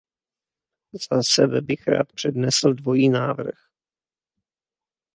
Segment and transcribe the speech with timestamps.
[1.11, 3.59] Za sebe bych rád přednesl dvojí návrh.